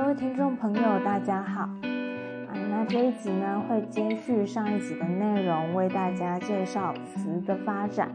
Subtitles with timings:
[0.00, 1.62] 各位听众朋友，大家好。
[1.62, 8.08] 啊，那这一集呢会接续上一集的内容，为大家介绍词的发展。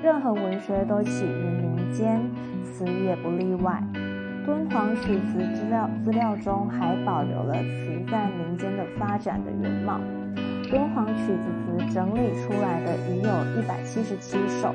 [0.00, 2.22] 任何文学都起于民间，
[2.62, 3.82] 词也不例外。
[4.46, 10.00] 敦煌曲词资料资料中还保留了词在民间的发展的原貌。
[10.70, 14.72] 敦煌曲子词整理出来的已有一百七十七首，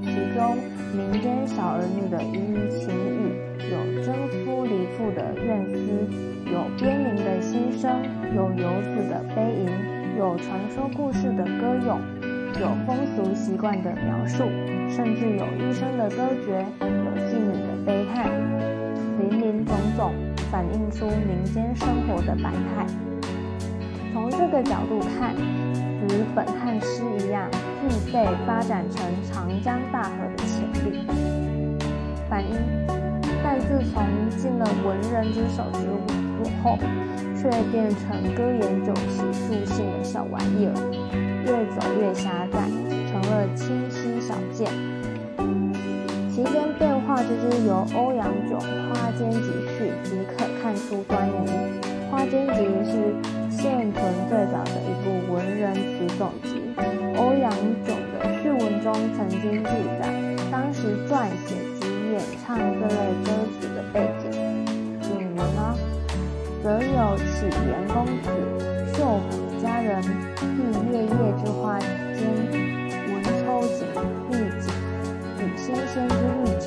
[0.00, 0.56] 其中
[0.96, 3.36] 民间小儿女的一语情语，
[3.70, 4.14] 有征
[4.44, 5.76] 夫离妇的怨思，
[6.50, 8.02] 有边民的心声，
[8.34, 11.98] 有游子的悲吟，有传说故事的歌咏，
[12.60, 14.44] 有风俗习惯的描述，
[14.88, 18.30] 甚至有医生的歌诀，有妓女的悲叹，
[19.18, 20.12] 林林总总，
[20.50, 22.86] 反映出民间生活的百态。
[24.12, 27.50] 从这个角度看，词本和诗一样，
[27.82, 31.06] 具备发展成长江大河的潜力。
[32.28, 32.56] 反映，
[33.60, 35.86] 自从进了文人之手之
[36.62, 36.78] 后，
[37.36, 40.74] 却变成歌言酒席助兴的小玩意儿，
[41.44, 42.68] 越走越狭窄，
[43.10, 44.68] 成了清晰少见。
[46.28, 48.58] 其间变化之之，由欧阳炯
[48.88, 49.40] 《花间集
[49.78, 51.50] 序》即可看出端倪。
[52.10, 53.14] 《花间集》是。
[53.48, 56.60] 现存最早的一部文人词总集，
[57.16, 57.50] 欧阳
[57.86, 60.12] 炯的序文中曾经记载，
[60.52, 61.54] 当时撰写
[62.16, 63.28] 演唱这类歌
[63.60, 64.24] 曲的背景。
[65.02, 65.60] 引文呢，
[66.62, 68.26] 则有启元公子
[68.94, 70.02] 绣坊佳人，
[70.40, 70.58] 忆
[70.90, 71.08] 月夜
[71.44, 72.24] 之花间，
[73.12, 73.36] 闻秋
[73.68, 73.78] 景
[74.30, 74.64] 丽景，
[75.38, 76.64] 与新鲜之玉指，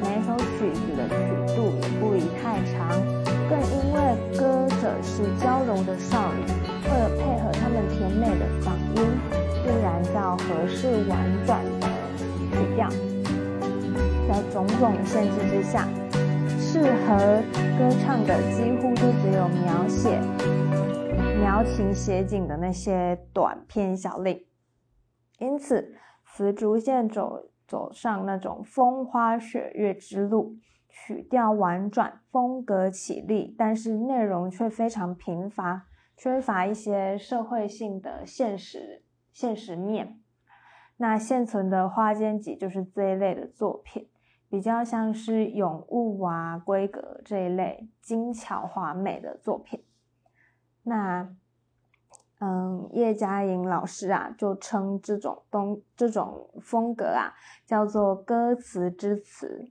[0.00, 1.16] 每首曲子的曲
[1.56, 2.88] 度也不宜太长。
[3.48, 3.98] 更因为
[4.38, 6.44] 歌者是娇柔的少女，
[6.84, 9.02] 为了配合她们甜美的嗓音，
[9.62, 11.86] 自然要合适婉转的
[12.50, 12.88] 曲调。
[14.28, 15.88] 在种种的限制之下。
[16.58, 17.42] 适合
[17.78, 20.18] 歌唱的几乎都只有描写
[21.38, 24.42] 描情写景的那些短篇小令，
[25.38, 25.94] 因此
[26.24, 30.58] 词逐渐走走上那种风花雪月之路，
[30.90, 40.20] 曲调婉转，风格绮丽，但是内容却非常贫乏，缺乏一些社会性的现实现实面。
[40.98, 44.06] 那现存的《花间集》就是这一类的作品。
[44.50, 49.82] 比较像是咏物啊、闺阁这一类精巧华美的作品。
[50.82, 51.34] 那，
[52.44, 57.32] 嗯，叶嘉莹老师啊，就称这种东这种风格啊，
[57.64, 59.70] 叫做歌词之词，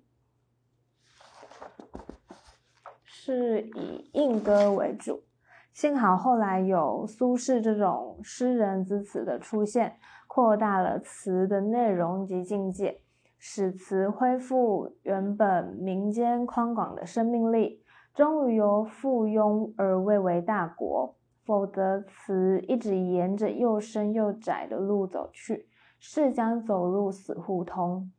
[3.04, 5.26] 是以应歌为主。
[5.74, 13.02] 幸好后来有苏轼这种诗人之词的出现，扩大了词的内容及境界。
[13.38, 17.84] 使词恢复原本民间宽广的生命力，
[18.14, 21.18] 终于由附庸而蔚为大国。
[21.44, 25.68] 否则，词一直沿着又深又窄的路走去，
[26.00, 28.12] 是将走入死胡同。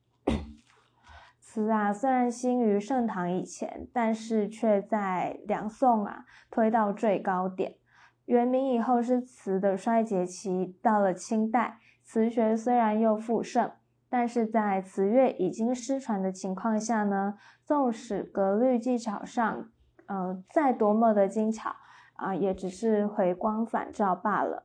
[1.38, 7.76] 词啊，虽然兴于盛唐以前，但是却在两宋啊推到最高点。
[8.24, 13.70] 元明以后是词的衰竭期，到了清代，词学虽然又复盛。
[14.08, 19.70] 但是在词乐已经失传的情况下呢，纵使格律技巧上，
[20.04, 21.74] 呃，再多么的精巧
[22.22, 24.64] 啊，也只是回光返照罢了。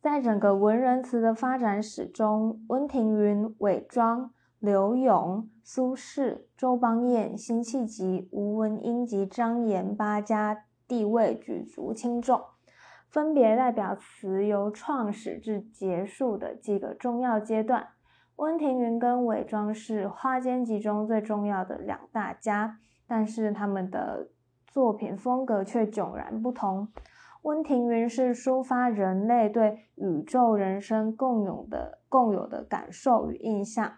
[0.00, 12.42] 在整个文人词的发展史中，温庭筠、韦庄、柳永、苏轼、周邦彦、辛弃疾、吴文英及张炎八家地位举足轻重，
[13.08, 17.88] 分别代表词由创始至结束的几个重要阶段。
[18.36, 24.28] 温庭筠跟韦庄是《花间集》中最重要的两大家，但是他们的
[24.74, 26.88] 作品风格却迥然不同。
[27.42, 33.92] 温庭筠是抒发人类对宇宙人生共有的共有的感受与印象，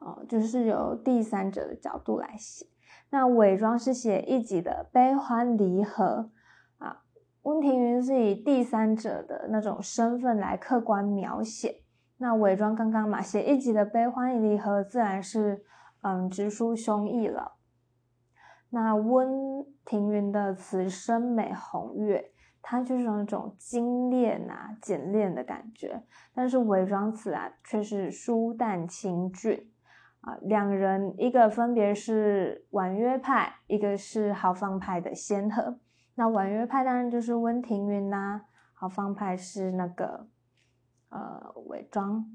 [0.00, 2.64] 哦，就是由第三者的角度来写。
[3.10, 6.30] 那伪装是写一己的悲欢离合
[6.78, 7.02] 啊，
[7.42, 11.82] 温庭筠是以第三者的那种身份来客观描写。
[12.16, 15.62] 那伪装刚刚嘛，写一集的悲欢离合，自然是
[16.00, 17.55] 嗯直抒胸臆了。
[18.76, 22.30] 那温庭筠的词声美红月，
[22.60, 26.02] 它就是那种精炼啊、简练的感觉；
[26.34, 29.72] 但是伪装词啊，却是疏淡清俊
[30.20, 35.78] 啊，两人一个分别是婉约派，一个是豪放派的先河。
[36.16, 38.44] 那婉约派当然就是温庭筠啦，
[38.74, 40.28] 豪放派是那个
[41.08, 42.26] 呃韦庄。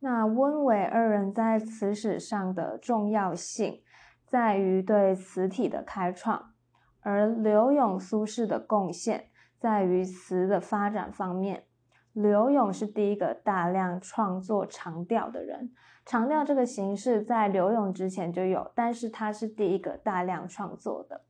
[0.00, 3.80] 那温韦二人在词史上的重要性
[4.28, 6.52] 在于对词体的开创，
[7.00, 11.64] 而柳永、苏轼的贡献在于词的发展方面。
[12.12, 15.70] 柳永是第一个大量创作长调的人，
[16.04, 21.22] 长调这个形式在柳永之前就有，但是他是第一个大量创作的。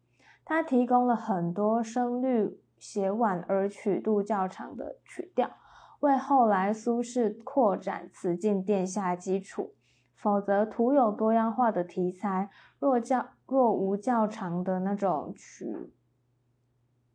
[0.44, 5.50] 他提供了很多声律写婉而曲度较长的曲调，
[6.00, 9.74] 为后来苏轼扩展词境奠下基础。
[10.20, 12.50] 否则，徒有多样化的题材，
[12.80, 15.92] 若较若无较长的那种曲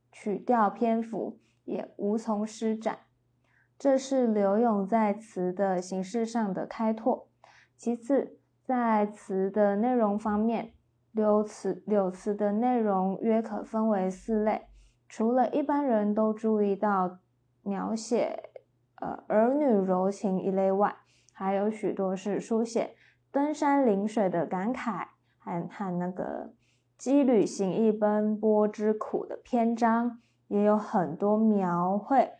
[0.10, 3.00] 曲调篇幅，也无从施展。
[3.78, 7.28] 这是柳永在词的形式上的开拓。
[7.76, 10.74] 其次，在词的内容方面，
[11.12, 14.68] 柳词柳词的内容约可分为四类。
[15.10, 17.20] 除了一般人都注意到
[17.62, 18.52] 描写
[19.02, 20.96] 呃儿女柔情一类外，
[21.34, 22.96] 还有许多是书写
[23.32, 25.08] 登山临水的感慨，
[25.38, 26.54] 和和那个
[26.98, 32.32] 羁旅行役奔波之苦的篇章，也有很多描绘。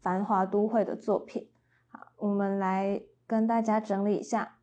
[0.00, 1.50] 繁华都会的作品，
[1.88, 4.58] 好，我们来跟大家整理一下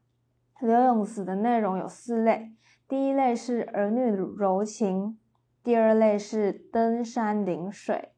[0.61, 2.53] 柳永词的内容有四类。
[2.87, 5.19] 第一类是儿女柔情，
[5.61, 8.13] 第二类是登山临水，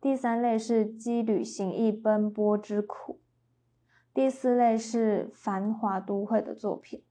[0.00, 3.20] 第三类是羁旅行役奔波之苦，
[4.16, 7.04] 第四类是繁华都会的作品。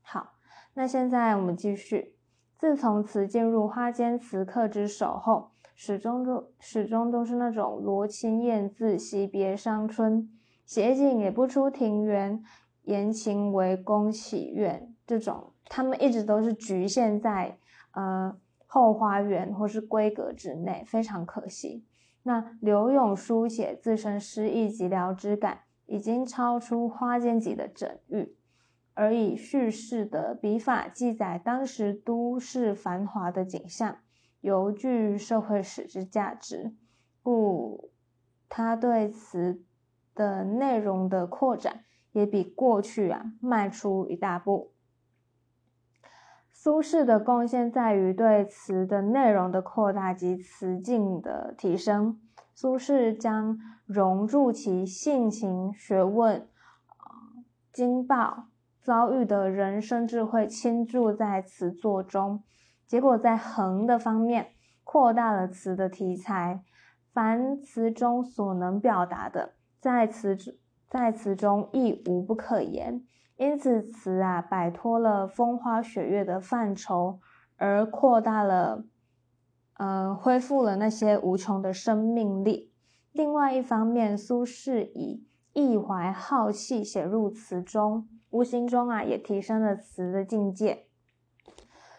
[0.00, 0.32] 好，
[0.72, 2.16] 那现在我们继续。
[2.56, 5.50] 自从词进入花间词客之手后。
[5.76, 10.30] 始终都始终都是那种罗衾燕自惜别伤春，
[10.64, 12.42] 写景也不出庭园，
[12.84, 17.58] 言情为宫启苑这种，他们一直都是局限在
[17.90, 18.34] 呃
[18.66, 21.84] 后花园或是闺阁之内，非常可惜。
[22.22, 28.36] 那柳永书写自身诗意寂寥之感，已经超出花间集的整域，
[28.94, 33.98] 而以叙事的笔法记载当时都市繁华的景象。
[34.40, 36.74] 尤具社会史之价值，
[37.22, 37.90] 故
[38.50, 39.62] 他对此
[40.14, 41.82] 的内容的扩展
[42.12, 44.73] 也比过去啊迈出一大步。
[46.64, 52.18] 苏轼的贡献在于对词的内容的扩大及词境的提升。
[52.54, 56.38] 苏轼将融入其性情、学问、
[56.86, 58.46] 啊经报、
[58.80, 62.42] 遭遇的人生智慧倾注在词作中。
[62.86, 64.52] 结果在横的方面
[64.84, 66.62] 扩大了词的题材，
[67.12, 69.52] 凡词中所能表达的，
[69.82, 70.34] 在词
[70.88, 73.04] 在词中亦无不可言。
[73.36, 77.18] 因此，词啊摆脱了风花雪月的范畴，
[77.56, 78.84] 而扩大了，
[79.76, 82.72] 呃，恢复了那些无穷的生命力。
[83.10, 90.86] 另外一方面，苏轼以意怀浩气写入词中，无形中啊也提升了词的境界。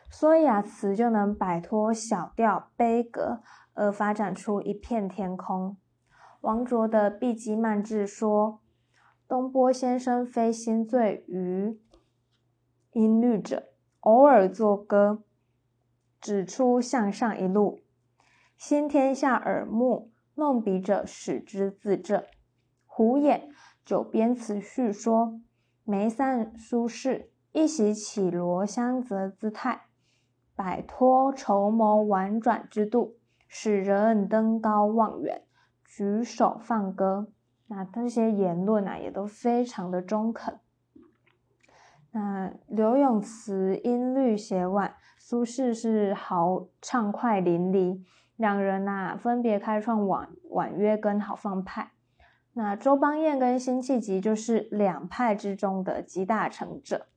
[0.10, 3.42] 所以啊，词就能摆脱小调悲格，
[3.74, 5.76] 而发展出一片天空。
[6.40, 8.60] 王卓的《碧鸡漫志》说
[9.28, 11.80] ：“东坡先生非心醉于
[12.92, 13.70] 音律者，
[14.02, 15.24] 偶尔作歌，
[16.22, 17.80] 指出向上一路，
[18.58, 22.24] 先天下耳目，弄笔者使之自正。”
[22.86, 23.50] 胡衍
[23.84, 25.42] 九编词序说
[25.84, 29.88] ：“梅散苏轼一袭绮罗香泽姿态。”
[30.56, 35.42] 摆脱筹谋婉转之度，使人登高望远，
[35.84, 37.28] 举手放歌。
[37.68, 40.60] 那这些言论啊，也都非常的中肯。
[42.12, 48.04] 那柳永词音律写婉，苏轼是豪畅快淋漓。
[48.36, 51.92] 两人呐，分别开创婉婉约跟豪放派。
[52.54, 57.08] 那周邦彦跟辛弃疾就是两派之中的集大成者。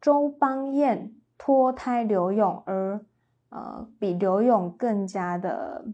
[0.00, 1.14] 周邦彦。
[1.38, 3.04] 脱胎刘永，而
[3.48, 5.84] 呃，比刘永更加的、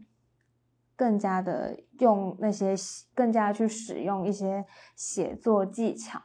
[0.99, 2.75] 更加的用那些
[3.15, 6.21] 更加去使用一些写作技巧。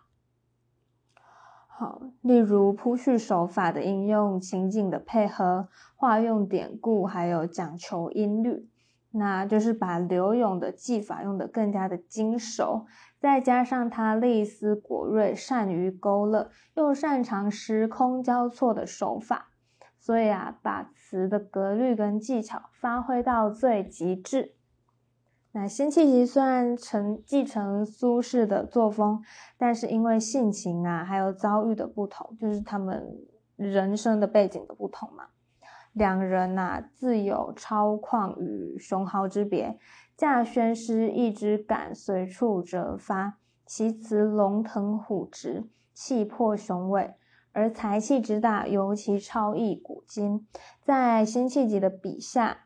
[1.68, 8.68] 好，例如铺叙手法的应用、情景的配合、化用典故，还有讲求音律，
[9.12, 12.88] 那就是把刘永的技法用得更加的精熟。
[13.20, 19.50] 再加上他力思果锐，善于勾勒，又擅长时空交错的手法，
[20.00, 24.56] 所以啊，把词的格律跟技巧发挥到最极致。
[25.55, 29.24] 那辛弃疾虽然承继承苏轼的作风，
[29.55, 33.15] 但是因为性情啊，还有遭遇的不同，就是他们
[33.55, 35.25] 人生的背景的不同嘛，
[35.93, 39.77] 两人呐自有超旷与雄豪之别。
[40.17, 47.13] 稼轩诗一之感随处折发，其词龙腾虎直，气魄雄伟，
[47.51, 50.48] 而才气之大，尤其超逸古今。
[50.81, 52.53] 在辛弃疾的笔下。《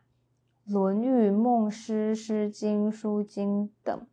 [0.69, 4.05] 论语》《孟诗》《诗经》《书经》等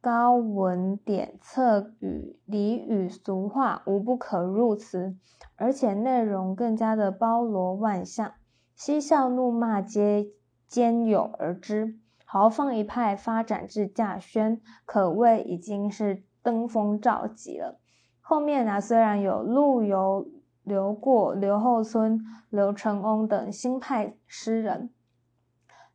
[0.00, 5.16] 高文典册与俚语俗话无不可入词，
[5.54, 8.32] 而且内容更加的包罗万象，
[8.74, 10.26] 嬉笑怒骂皆
[10.66, 11.96] 兼有而之。
[12.24, 17.78] 豪放一派发展至稼轩，可谓已经是登峰造极了。
[18.20, 20.26] 后面呢，虽然有陆游、
[20.64, 22.20] 刘过、刘后村、
[22.50, 24.90] 刘承翁等新派诗人。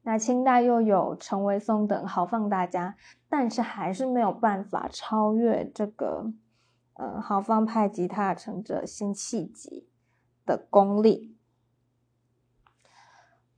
[0.09, 2.95] 那清代又有陈维松等豪放大家，
[3.29, 6.33] 但是还是没有办法超越这个，
[6.93, 9.87] 呃，豪放派吉他成者辛弃疾
[10.47, 11.37] 的功力。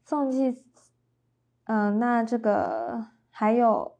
[0.03, 0.61] 宋季，
[1.63, 3.95] 嗯，那这个还有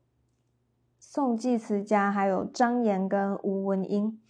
[1.00, 4.22] 宋季词家，还有张炎跟吴文英，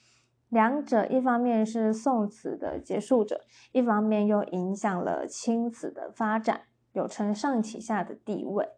[0.47, 6.61] 两者一方面是宋词的结束者，一方面又影响了清词的发展。
[6.93, 8.69] 有承上启下的地位。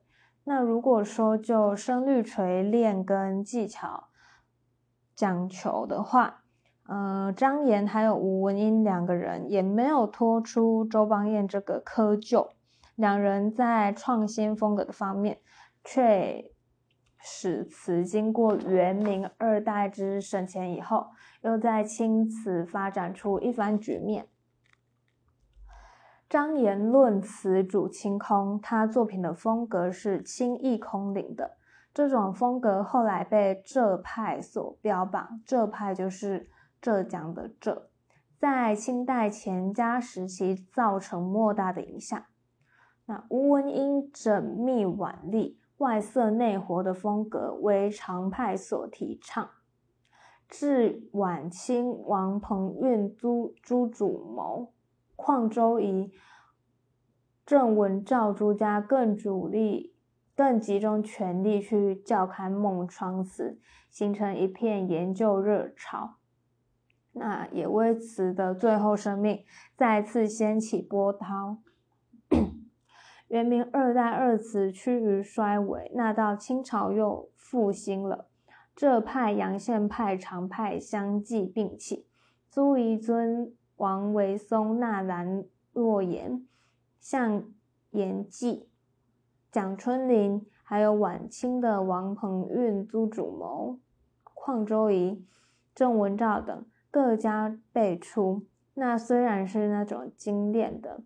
[0.45, 4.09] 那如果说就声律锤炼跟技巧
[5.15, 6.43] 讲求的话，
[6.85, 12.49] 呃，张炎还有吴文英两个人也没有脱出周邦彦这个窠臼，
[12.95, 15.39] 两人在创新风格的方面，
[15.83, 16.51] 却
[17.19, 21.07] 使词经过元明二代之省钱以后，
[21.41, 24.27] 又在清词发展出一番局面。
[26.33, 31.57] 张炎论词主清空，他作品的风格是清逸空灵的。
[31.93, 36.49] 这种风格后来被浙派所标榜，浙派就是
[36.81, 37.91] 浙江的浙，
[38.39, 42.19] 在清代钱家时期造成莫大的影响。
[43.05, 49.51] 那吴文英缜密婉丽、外色内活的风格为常派所提倡。
[50.49, 54.73] 至晚清，王鹏运、朱朱主谋。
[55.15, 56.11] 邝周颐、
[57.45, 59.95] 郑文照诸家更主力、
[60.35, 66.15] 更集中全力去校勘孟窗词，形成一片研究热潮。
[67.13, 71.59] 那也为此的最后生命再次掀起波涛。
[73.27, 78.29] 元明二代二词趋于衰微，那到清朝又复兴了。
[78.75, 82.07] 浙派、阳羡派、常派相继并起，
[82.49, 83.55] 朱彝尊。
[83.83, 86.47] 王维松、纳兰若言、
[87.01, 87.43] 向
[87.91, 88.69] 延纪、
[89.51, 93.81] 蒋春林，还有晚清的王鹏运、朱主谋、
[94.33, 95.25] 邝周颐、
[95.75, 98.47] 郑文照等各家辈出。
[98.75, 101.01] 那虽然是那种精炼的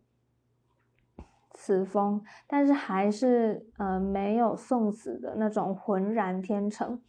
[1.55, 7.01] 词风，但是还是呃没有宋词的那种浑然天成。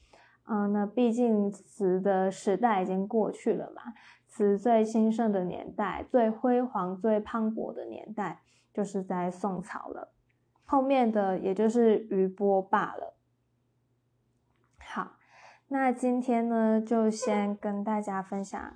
[0.50, 3.83] 嗯，那毕竟词的时代已经过去了嘛。
[4.26, 8.40] 词最兴盛的年代、最辉煌、最磅礴的年代，
[8.73, 10.12] 就是在宋朝了。
[10.64, 13.17] 后面的也就是余波罢了。
[14.78, 15.17] 好，
[15.69, 18.75] 那今天呢，就先跟大家分享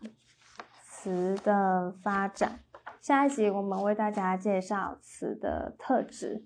[0.83, 2.61] 词的发展。
[3.01, 6.45] 下一集我们为大家介绍词的特质。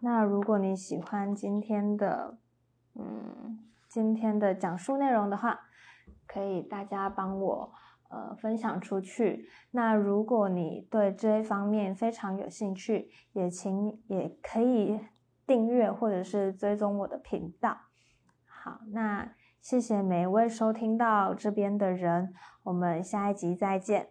[0.00, 2.38] 那如果你喜欢今天的，
[2.94, 3.58] 嗯，
[3.88, 5.58] 今天的讲述内容的话，
[6.26, 7.72] 可以大家帮我。
[8.10, 9.46] 呃，分享出去。
[9.72, 14.98] 那如果你对这一方面非常有兴趣，也请也可以
[15.46, 17.76] 订阅或者是追踪我的频道。
[18.46, 24.08] 好，那谢谢每一位收听到这边的人，我们下一集再见。